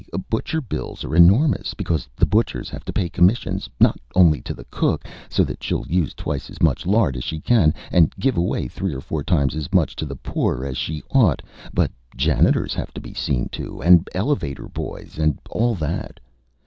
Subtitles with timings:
[0.31, 4.65] Butcher bills are enormous, because the butchers have to pay commissions, not only to the
[4.71, 8.67] cook, so that she'll use twice as much lard as she can, and give away
[8.67, 12.91] three or four times as much to the poor as she ought, but janitors have
[12.95, 16.19] to be seen to, and elevator boys, and all that.